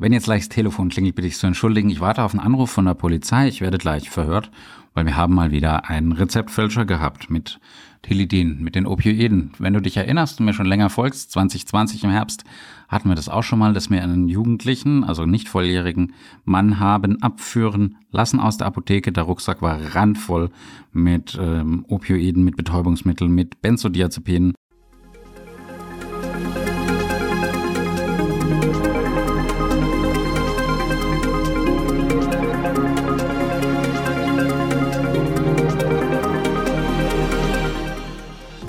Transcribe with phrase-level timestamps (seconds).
[0.00, 1.90] Wenn jetzt gleich das Telefon klingelt, bitte ich zu entschuldigen.
[1.90, 3.48] Ich warte auf einen Anruf von der Polizei.
[3.48, 4.48] Ich werde gleich verhört,
[4.94, 7.58] weil wir haben mal wieder einen Rezeptfälscher gehabt mit
[8.02, 9.50] Tilidin, mit den Opioiden.
[9.58, 12.44] Wenn du dich erinnerst und mir schon länger folgst, 2020 im Herbst
[12.86, 17.20] hatten wir das auch schon mal, dass wir einen Jugendlichen, also nicht volljährigen Mann haben
[17.20, 19.10] abführen lassen aus der Apotheke.
[19.10, 20.50] Der Rucksack war randvoll
[20.92, 24.54] mit ähm, Opioiden, mit Betäubungsmitteln, mit Benzodiazepinen.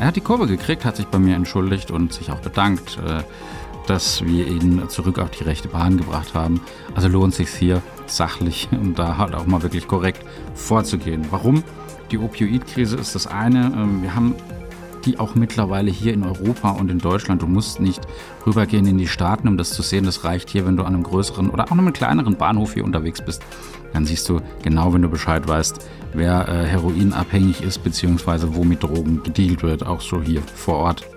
[0.09, 3.21] Hat die Kurve gekriegt, hat sich bei mir entschuldigt und sich auch bedankt, äh,
[3.85, 6.61] dass wir ihn zurück auf die rechte Bahn gebracht haben.
[6.95, 11.27] Also lohnt sich hier sachlich und da halt auch mal wirklich korrekt vorzugehen.
[11.29, 11.63] Warum?
[12.09, 13.71] Die Opioidkrise ist das eine.
[13.75, 14.33] Ähm, wir haben
[15.05, 17.41] die auch mittlerweile hier in Europa und in Deutschland.
[17.41, 18.01] Du musst nicht
[18.45, 20.05] rübergehen in die Staaten, um das zu sehen.
[20.05, 23.21] Das reicht hier, wenn du an einem größeren oder auch einem kleineren Bahnhof hier unterwegs
[23.21, 23.43] bist.
[23.93, 28.83] Dann siehst du genau, wenn du Bescheid weißt, wer äh, heroinabhängig ist, beziehungsweise wo mit
[28.83, 31.07] Drogen gedealt wird, auch so hier vor Ort.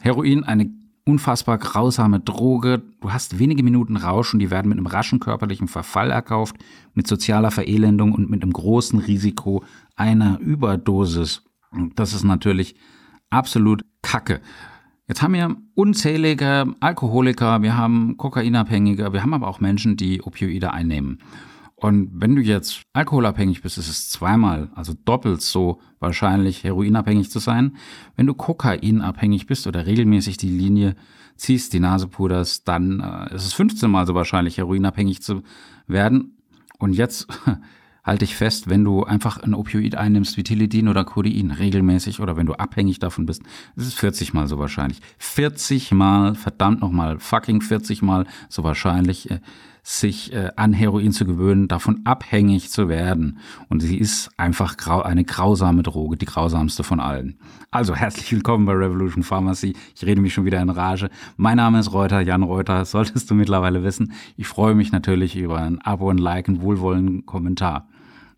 [0.00, 0.70] Heroin, eine
[1.04, 2.82] unfassbar grausame Droge.
[3.00, 6.56] Du hast wenige Minuten Rausch und die werden mit einem raschen körperlichen Verfall erkauft,
[6.94, 9.64] mit sozialer Verelendung und mit einem großen Risiko
[9.96, 11.42] einer Überdosis.
[11.70, 12.76] Und das ist natürlich
[13.28, 14.40] absolut Kacke.
[15.06, 20.72] Jetzt haben wir unzählige Alkoholiker, wir haben Kokainabhängige, wir haben aber auch Menschen, die Opioide
[20.72, 21.18] einnehmen.
[21.80, 27.38] Und wenn du jetzt alkoholabhängig bist, ist es zweimal, also doppelt so wahrscheinlich, heroinabhängig zu
[27.38, 27.76] sein.
[28.16, 30.94] Wenn du kokainabhängig bist oder regelmäßig die Linie
[31.36, 35.42] ziehst, die Nase puderst, dann äh, ist es 15 mal so wahrscheinlich, heroinabhängig zu
[35.86, 36.36] werden.
[36.78, 37.28] Und jetzt
[38.04, 42.36] halte ich fest, wenn du einfach ein Opioid einnimmst wie Tilidin oder Codein regelmäßig oder
[42.36, 43.42] wenn du abhängig davon bist,
[43.76, 45.00] ist es 40 mal so wahrscheinlich.
[45.16, 49.40] 40 mal, verdammt nochmal, fucking 40 mal so wahrscheinlich, äh,
[49.82, 53.38] sich äh, an Heroin zu gewöhnen, davon abhängig zu werden.
[53.68, 57.38] Und sie ist einfach grau eine grausame Droge, die grausamste von allen.
[57.70, 59.74] Also herzlich willkommen bei Revolution Pharmacy.
[59.94, 61.08] Ich rede mich schon wieder in Rage.
[61.36, 64.12] Mein Name ist Reuter, Jan Reuter, solltest du mittlerweile wissen.
[64.36, 67.88] Ich freue mich natürlich über ein Abo, ein Like, einen wohlwollenden Kommentar.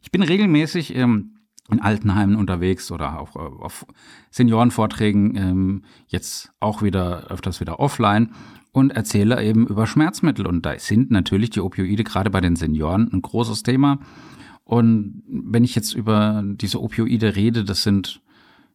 [0.03, 1.33] Ich bin regelmäßig ähm,
[1.73, 3.87] in Altenheimen unterwegs oder auch äh, auf
[4.31, 8.33] Seniorenvorträgen, ähm, jetzt auch wieder öfters wieder offline
[8.73, 10.47] und erzähle eben über Schmerzmittel.
[10.47, 13.99] Und da sind natürlich die Opioide gerade bei den Senioren ein großes Thema.
[14.65, 18.23] Und wenn ich jetzt über diese Opioide rede, das sind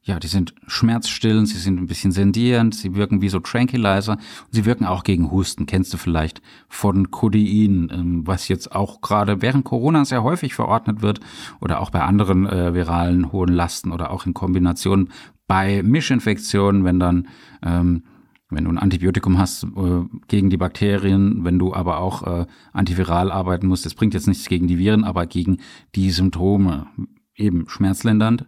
[0.07, 4.21] ja, die sind schmerzstillend, sie sind ein bisschen sendierend, sie wirken wie so Tranquilizer und
[4.51, 5.65] sie wirken auch gegen Husten.
[5.65, 11.01] Kennst du vielleicht von Codein, ähm, was jetzt auch gerade während Corona sehr häufig verordnet
[11.01, 11.19] wird
[11.59, 15.09] oder auch bei anderen äh, viralen hohen Lasten oder auch in Kombination
[15.45, 17.27] bei Mischinfektionen, wenn dann
[17.61, 18.03] ähm,
[18.49, 23.29] wenn du ein Antibiotikum hast äh, gegen die Bakterien, wenn du aber auch äh, antiviral
[23.29, 25.57] arbeiten musst, das bringt jetzt nichts gegen die Viren, aber gegen
[25.95, 26.87] die Symptome.
[27.35, 28.47] Eben schmerzlindernd,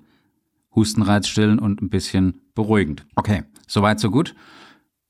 [0.76, 3.06] Hustenreiz stillen und ein bisschen beruhigend.
[3.16, 4.36] Okay, soweit so gut.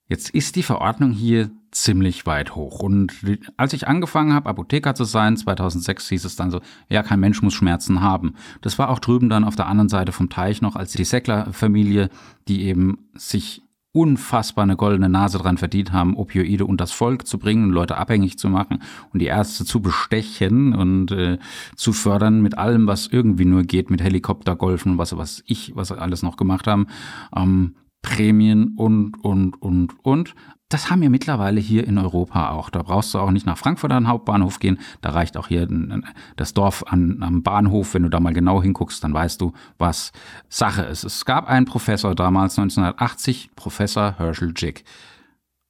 [0.07, 2.79] Jetzt ist die Verordnung hier ziemlich weit hoch.
[2.79, 3.13] Und
[3.57, 7.43] als ich angefangen habe, Apotheker zu sein, 2006 hieß es dann so, ja, kein Mensch
[7.43, 8.33] muss Schmerzen haben.
[8.61, 12.09] Das war auch drüben dann auf der anderen Seite vom Teich noch, als die Säckler-Familie,
[12.47, 13.61] die eben sich
[13.91, 18.37] unfassbar eine goldene Nase dran verdient haben, Opioide und das Volk zu bringen Leute abhängig
[18.37, 21.39] zu machen und die Ärzte zu bestechen und äh,
[21.75, 26.21] zu fördern mit allem, was irgendwie nur geht, mit Helikoptergolfen, was was ich, was alles
[26.21, 26.87] noch gemacht haben,
[27.35, 30.35] ähm, Prämien und und und und.
[30.69, 32.69] Das haben wir mittlerweile hier in Europa auch.
[32.69, 34.79] Da brauchst du auch nicht nach Frankfurt an den Hauptbahnhof gehen.
[35.01, 35.67] Da reicht auch hier
[36.35, 37.95] das Dorf an, am Bahnhof.
[37.95, 40.11] Wenn du da mal genau hinguckst, dann weißt du, was
[40.47, 41.03] Sache ist.
[41.03, 44.83] Es gab einen Professor damals, 1980, Professor Herschel Jick.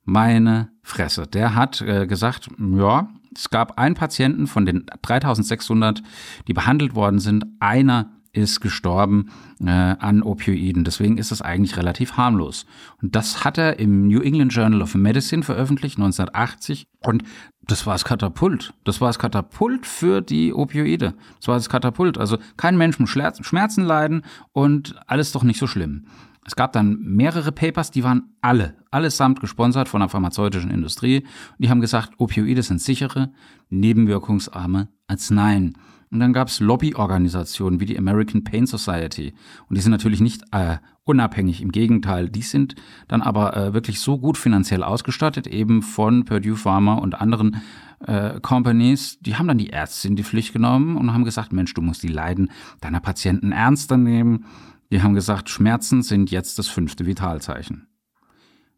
[0.04, 1.28] Meine Fresse.
[1.28, 6.04] Der hat äh, gesagt, ja, es gab einen Patienten von den 3600,
[6.50, 7.45] die behandelt worden sind.
[7.62, 9.31] Einer ist gestorben
[9.62, 10.84] äh, an Opioiden.
[10.84, 12.66] Deswegen ist es eigentlich relativ harmlos.
[13.02, 16.88] Und das hat er im New England Journal of Medicine veröffentlicht, 1980.
[17.06, 17.24] Und
[17.62, 18.74] das war das Katapult.
[18.84, 21.14] Das war das Katapult für die Opioide.
[21.38, 22.18] Das war das Katapult.
[22.18, 24.24] Also kein Mensch muss Schmerzen leiden
[24.54, 26.06] und alles doch nicht so schlimm.
[26.46, 31.20] Es gab dann mehrere Papers, die waren alle, allesamt gesponsert von der pharmazeutischen Industrie.
[31.20, 33.31] Und die haben gesagt, Opioide sind sichere,
[33.70, 35.78] nebenwirkungsarme Arzneien.
[36.11, 39.33] Und dann gab es Lobbyorganisationen wie die American Pain Society.
[39.67, 41.61] Und die sind natürlich nicht äh, unabhängig.
[41.61, 42.75] Im Gegenteil, die sind
[43.07, 47.61] dann aber äh, wirklich so gut finanziell ausgestattet, eben von Purdue Pharma und anderen
[48.06, 51.73] äh, Companies, die haben dann die Ärzte in die Pflicht genommen und haben gesagt, Mensch,
[51.73, 52.50] du musst die Leiden
[52.81, 54.45] deiner Patienten ernster nehmen.
[54.91, 57.88] Die haben gesagt, Schmerzen sind jetzt das fünfte Vitalzeichen.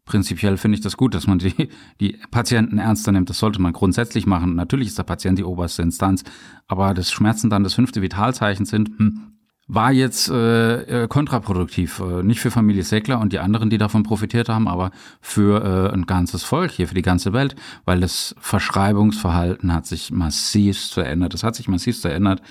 [0.04, 1.68] Prinzipiell finde ich das gut, dass man die,
[2.00, 3.30] die Patienten ernster nimmt.
[3.30, 4.56] Das sollte man grundsätzlich machen.
[4.56, 6.24] Natürlich ist der Patient die oberste Instanz,
[6.66, 9.32] aber dass Schmerzen dann das fünfte Vitalzeichen sind, hm,
[9.68, 12.00] war jetzt äh, äh, kontraproduktiv.
[12.00, 14.90] Äh, nicht für Familie Säckler und die anderen, die davon profitiert haben, aber
[15.20, 17.54] für äh, ein ganzes Volk hier, für die ganze Welt,
[17.84, 21.32] weil das Verschreibungsverhalten hat sich massiv verändert.
[21.32, 22.42] Das hat sich massiv verändert.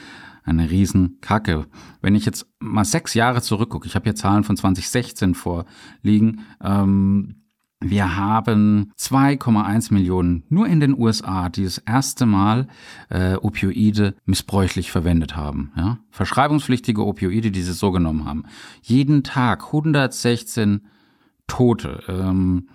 [0.43, 1.67] Eine Riesenkacke.
[2.01, 7.40] Wenn ich jetzt mal sechs Jahre zurückgucke, ich habe hier Zahlen von 2016 vorliegen, ähm,
[7.83, 12.67] wir haben 2,1 Millionen nur in den USA, die das erste Mal
[13.09, 15.71] äh, Opioide missbräuchlich verwendet haben.
[15.75, 15.97] Ja?
[16.11, 18.43] Verschreibungspflichtige Opioide, die sie so genommen haben.
[18.83, 20.81] Jeden Tag 116
[21.47, 22.03] Tote.
[22.07, 22.67] Ähm,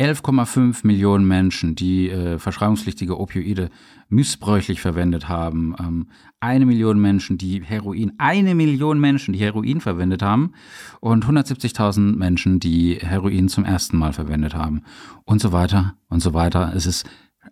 [0.00, 3.70] 11,5 Millionen Menschen, die äh, verschreibungspflichtige Opioide
[4.08, 5.76] missbräuchlich verwendet haben.
[5.78, 6.08] Ähm,
[6.40, 10.52] eine Million Menschen, die Heroin, eine Million Menschen, die Heroin verwendet haben
[11.00, 14.82] und 170.000 Menschen, die Heroin zum ersten Mal verwendet haben
[15.24, 16.72] und so weiter und so weiter.
[16.74, 17.08] Es ist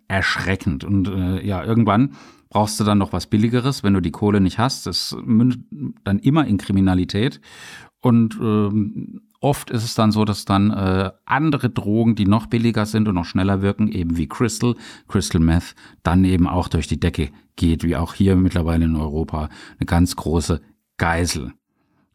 [0.09, 2.13] erschreckend und äh, ja, irgendwann
[2.49, 4.85] brauchst du dann noch was Billigeres, wenn du die Kohle nicht hast.
[4.85, 5.61] Das mündet
[6.03, 7.39] dann immer in Kriminalität
[8.01, 12.85] und ähm, Oft ist es dann so, dass dann äh, andere Drogen, die noch billiger
[12.85, 14.73] sind und noch schneller wirken, eben wie Crystal,
[15.09, 19.49] Crystal Meth, dann eben auch durch die Decke geht, wie auch hier mittlerweile in Europa
[19.77, 20.61] eine ganz große
[20.95, 21.51] Geisel.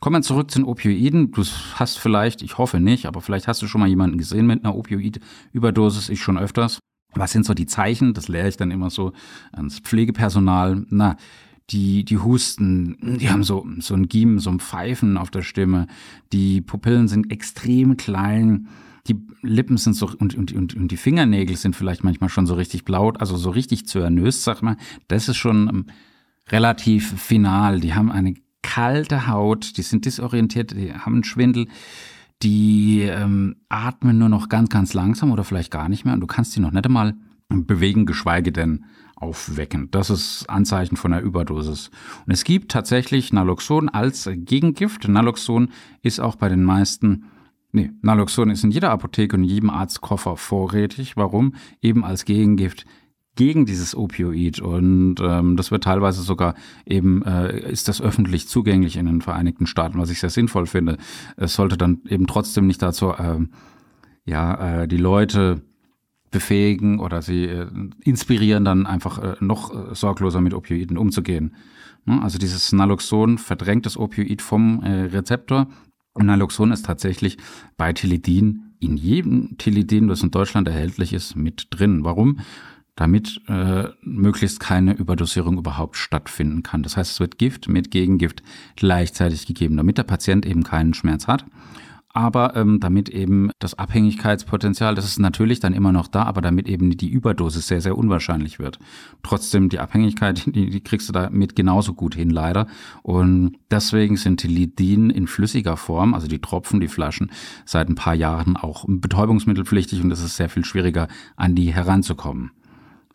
[0.00, 1.30] Kommen wir zurück zu den Opioiden.
[1.30, 1.44] Du
[1.74, 4.74] hast vielleicht, ich hoffe nicht, aber vielleicht hast du schon mal jemanden gesehen mit einer
[4.74, 6.78] Opioid-Überdosis, ich schon öfters.
[7.12, 8.14] Was sind so die Zeichen?
[8.14, 9.12] Das lehre ich dann immer so
[9.52, 10.86] ans Pflegepersonal.
[10.88, 11.16] Na,
[11.70, 15.86] die, die husten, die haben so, so ein Giemen, so ein Pfeifen auf der Stimme,
[16.32, 18.68] die Pupillen sind extrem klein,
[19.06, 22.54] die Lippen sind so und, und, und, und die Fingernägel sind vielleicht manchmal schon so
[22.54, 24.76] richtig blau, also so richtig zernös, sag mal.
[25.08, 25.86] Das ist schon ähm,
[26.50, 27.80] relativ final.
[27.80, 31.68] Die haben eine kalte Haut, die sind disorientiert, die haben einen Schwindel,
[32.42, 36.14] die ähm, atmen nur noch ganz, ganz langsam oder vielleicht gar nicht mehr.
[36.14, 37.14] Und du kannst die noch nicht einmal
[37.48, 38.84] bewegen, geschweige denn
[39.20, 39.90] aufwecken.
[39.90, 41.90] Das ist Anzeichen von einer Überdosis.
[42.26, 45.08] Und es gibt tatsächlich Naloxon als Gegengift.
[45.08, 45.70] Naloxon
[46.02, 47.24] ist auch bei den meisten
[47.70, 51.18] Nee, Naloxon ist in jeder Apotheke und jedem Arztkoffer vorrätig.
[51.18, 51.54] Warum?
[51.82, 52.86] Eben als Gegengift
[53.36, 56.54] gegen dieses Opioid und ähm, das wird teilweise sogar
[56.84, 60.96] eben äh, ist das öffentlich zugänglich in den Vereinigten Staaten, was ich sehr sinnvoll finde.
[61.36, 63.46] Es sollte dann eben trotzdem nicht dazu äh,
[64.24, 65.62] ja äh, die Leute
[66.30, 67.66] befähigen oder sie äh,
[68.02, 71.54] inspirieren, dann einfach äh, noch äh, sorgloser mit Opioiden umzugehen.
[72.04, 72.22] Ne?
[72.22, 75.68] Also dieses Naloxon verdrängt das Opioid vom äh, Rezeptor.
[76.16, 77.38] Naloxon ist tatsächlich
[77.76, 82.04] bei Tilidin in jedem Tilidin, das in Deutschland erhältlich ist, mit drin.
[82.04, 82.40] Warum?
[82.96, 86.82] Damit äh, möglichst keine Überdosierung überhaupt stattfinden kann.
[86.82, 88.42] Das heißt, es wird Gift mit Gegengift
[88.74, 91.44] gleichzeitig gegeben, damit der Patient eben keinen Schmerz hat
[92.18, 96.68] aber ähm, damit eben das Abhängigkeitspotenzial, das ist natürlich dann immer noch da, aber damit
[96.68, 98.80] eben die Überdosis sehr, sehr unwahrscheinlich wird.
[99.22, 102.66] Trotzdem die Abhängigkeit, die, die kriegst du damit genauso gut hin, leider.
[103.04, 107.30] Und deswegen sind die Lidin in flüssiger Form, also die Tropfen, die Flaschen,
[107.64, 112.50] seit ein paar Jahren auch betäubungsmittelpflichtig und es ist sehr viel schwieriger, an die heranzukommen.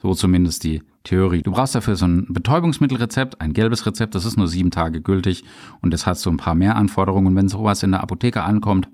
[0.01, 1.41] So zumindest die Theorie.
[1.41, 5.43] Du brauchst dafür so ein Betäubungsmittelrezept, ein gelbes Rezept, das ist nur sieben Tage gültig
[5.81, 7.27] und das hat so ein paar mehr Anforderungen.
[7.27, 8.87] Und wenn sowas in der Apotheke ankommt,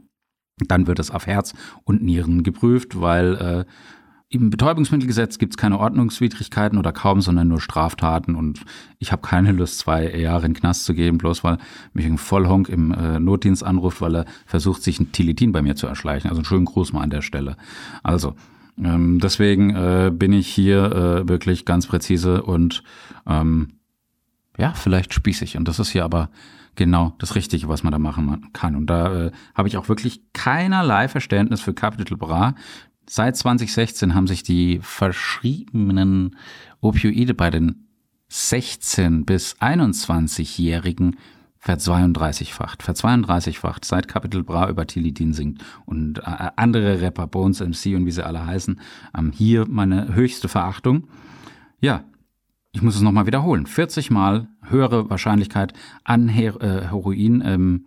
[0.67, 3.65] dann wird es auf Herz und Nieren geprüft, weil äh,
[4.31, 8.35] im Betäubungsmittelgesetz gibt es keine Ordnungswidrigkeiten oder kaum, sondern nur Straftaten.
[8.35, 8.63] Und
[8.99, 11.57] ich habe keine Lust, zwei Jahre in den Knast zu geben, bloß weil
[11.93, 15.75] mich ein Vollhonk im äh, Notdienst anruft, weil er versucht, sich ein Tilitin bei mir
[15.75, 16.29] zu erschleichen.
[16.29, 17.57] Also einen schönen Gruß mal an der Stelle.
[18.03, 18.35] Also,
[18.77, 22.83] ähm, deswegen äh, bin ich hier äh, wirklich ganz präzise und
[23.25, 23.78] ähm,
[24.59, 25.57] ja, vielleicht spießig.
[25.57, 26.29] Und das ist hier aber
[26.75, 28.75] genau das Richtige, was man da machen kann.
[28.75, 32.55] Und da äh, habe ich auch wirklich keinerlei Verständnis für Capital Bra.
[33.07, 36.35] Seit 2016 haben sich die verschriebenen
[36.81, 37.87] Opioide bei den
[38.27, 41.15] 16 bis 21-Jährigen
[41.57, 48.05] verzweiunddreißigfacht, verzweiunddreißigfacht, seit Capital Bra über Tilidin singt und äh, andere Rapper, Bones MC und
[48.05, 48.79] wie sie alle heißen,
[49.17, 51.07] ähm, hier meine höchste Verachtung.
[51.81, 52.03] Ja,
[52.79, 53.65] ich muss es nochmal wiederholen.
[53.65, 55.73] 40 Mal höhere Wahrscheinlichkeit
[56.05, 57.85] an Her äh, Heroin ähm,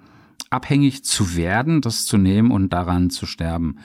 [0.51, 3.79] abhängig zu werden, das zu nehmen und daran zu sterben.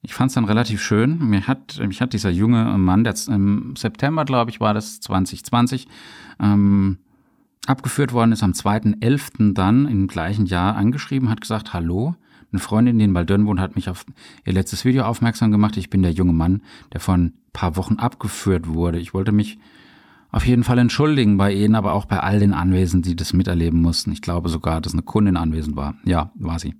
[0.00, 1.18] Ich fand es dann relativ schön.
[1.18, 5.86] Mir hat, mich hat dieser junge Mann, der im September, glaube ich, war das 2020,
[6.40, 6.96] ähm,
[7.66, 9.52] abgeführt worden ist am 2.11.
[9.52, 12.14] dann im gleichen Jahr angeschrieben, hat gesagt, hallo,
[12.52, 14.06] eine Freundin, die in Baldön wohnt, hat mich auf
[14.46, 15.76] ihr letztes Video aufmerksam gemacht.
[15.76, 16.62] Ich bin der junge Mann,
[16.94, 18.98] der vor ein paar Wochen abgeführt wurde.
[18.98, 19.58] Ich wollte mich
[20.32, 23.82] auf jeden Fall entschuldigen bei Ihnen, aber auch bei all den Anwesenden, die das miterleben
[23.82, 24.12] mussten.
[24.12, 25.94] Ich glaube sogar, dass eine Kundin anwesend war.
[26.04, 26.74] Ja, war sie.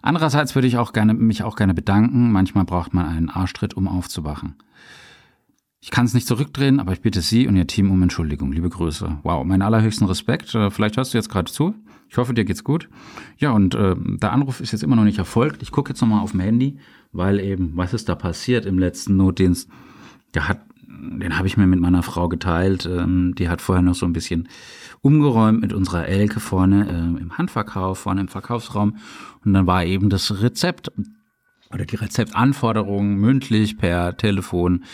[0.00, 2.32] Andererseits würde ich auch gerne, mich auch gerne bedanken.
[2.32, 4.56] Manchmal braucht man einen Arschtritt, um aufzuwachen.
[5.78, 8.50] Ich kann es nicht zurückdrehen, aber ich bitte Sie und Ihr Team um Entschuldigung.
[8.50, 9.18] Liebe Grüße.
[9.22, 10.54] Wow, meinen allerhöchsten Respekt.
[10.54, 11.74] Äh, vielleicht hörst du jetzt gerade zu.
[12.08, 12.88] Ich hoffe, dir geht's gut.
[13.36, 15.62] Ja, und äh, der Anruf ist jetzt immer noch nicht erfolgt.
[15.62, 16.78] Ich gucke jetzt nochmal auf dem Handy,
[17.12, 19.68] weil eben, was ist da passiert im letzten Notdienst?
[20.34, 20.60] Der hat
[20.98, 22.86] den habe ich mir mit meiner Frau geteilt.
[22.86, 24.48] Ähm, die hat vorher noch so ein bisschen
[25.00, 28.96] umgeräumt mit unserer Elke vorne äh, im Handverkauf, vorne im Verkaufsraum.
[29.44, 30.90] Und dann war eben das Rezept
[31.72, 34.84] oder die Rezeptanforderungen mündlich per Telefon.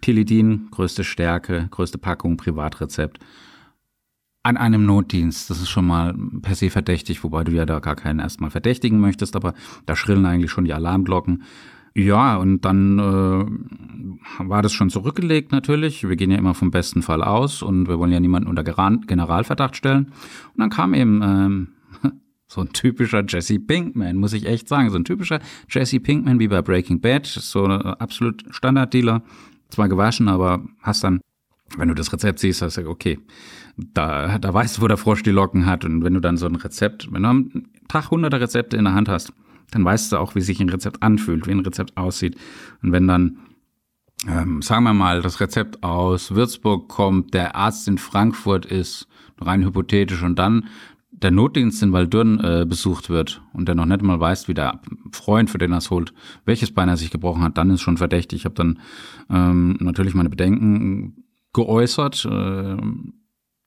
[0.00, 3.18] Tilidin, größte Stärke, größte Packung, Privatrezept.
[4.44, 7.94] An einem Notdienst, das ist schon mal per se verdächtig, wobei du ja da gar
[7.94, 9.54] keinen erstmal verdächtigen möchtest, aber
[9.86, 11.44] da schrillen eigentlich schon die Alarmglocken.
[11.94, 16.08] Ja, und dann äh, war das schon zurückgelegt natürlich.
[16.08, 19.76] Wir gehen ja immer vom besten Fall aus und wir wollen ja niemanden unter Generalverdacht
[19.76, 20.06] stellen.
[20.06, 21.68] Und dann kam eben ähm,
[22.46, 24.88] so ein typischer Jesse Pinkman, muss ich echt sagen.
[24.88, 27.26] So ein typischer Jesse Pinkman wie bei Breaking Bad.
[27.26, 29.22] So ein absolut Standarddealer.
[29.68, 31.20] Zwar gewaschen, aber hast dann,
[31.76, 33.18] wenn du das Rezept siehst, hast du, okay,
[33.76, 35.84] da, da weißt du, wo der Frosch die Locken hat.
[35.84, 37.50] Und wenn du dann so ein Rezept, wenn du am
[37.88, 39.32] Tag hunderte Rezepte in der Hand hast,
[39.72, 42.36] dann weißt du auch, wie sich ein Rezept anfühlt, wie ein Rezept aussieht.
[42.82, 43.38] Und wenn dann,
[44.28, 49.08] ähm, sagen wir mal, das Rezept aus Würzburg kommt, der Arzt in Frankfurt ist,
[49.40, 50.68] rein hypothetisch, und dann
[51.10, 54.80] der Notdienst in Waldürn äh, besucht wird und der noch nicht mal weiß, wie der
[55.12, 56.12] Freund, für den er es holt,
[56.44, 58.40] welches Bein er sich gebrochen hat, dann ist schon verdächtig.
[58.40, 58.80] Ich habe dann
[59.30, 62.24] ähm, natürlich meine Bedenken geäußert.
[62.24, 62.76] Äh,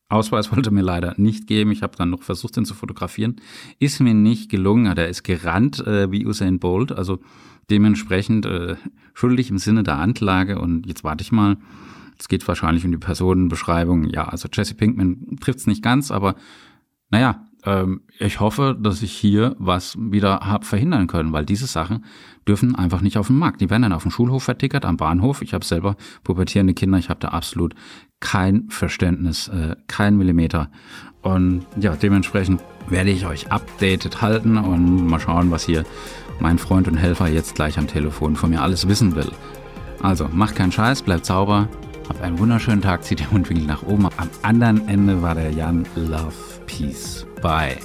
[0.08, 1.72] Ausweis wollte mir leider nicht geben.
[1.72, 3.38] Ich habe dann noch versucht, ihn zu fotografieren.
[3.80, 4.96] Ist mir nicht gelungen.
[4.96, 6.92] Der ist gerannt äh, wie Usain Bolt.
[6.92, 7.20] Also
[7.70, 8.76] dementsprechend äh,
[9.14, 10.60] schuldig im Sinne der Anklage.
[10.60, 11.58] Und jetzt warte ich mal.
[12.18, 14.06] Es geht wahrscheinlich um die Personenbeschreibung.
[14.06, 16.36] Ja, also Jesse Pinkman trifft es nicht ganz, aber
[17.10, 22.06] naja, ähm, ich hoffe, dass ich hier was wieder habe verhindern können, weil diese Sachen
[22.48, 23.62] dürfen einfach nicht auf den Markt.
[23.62, 25.42] Die werden dann auf dem Schulhof vertickert, am Bahnhof.
[25.42, 27.74] Ich habe selber pubertierende Kinder, ich habe da absolut
[28.20, 30.70] kein Verständnis, äh, kein Millimeter.
[31.22, 35.84] Und ja, dementsprechend werde ich euch updated halten und mal schauen, was hier
[36.40, 39.32] mein Freund und Helfer jetzt gleich am Telefon von mir alles wissen will.
[40.02, 41.68] Also, macht keinen Scheiß, bleibt sauber,
[42.08, 44.06] habt einen wunderschönen Tag, zieht den Mundwinkel nach oben.
[44.18, 46.55] Am anderen Ende war der Jan Love.
[46.68, 47.24] Peace.
[47.42, 47.80] Bye.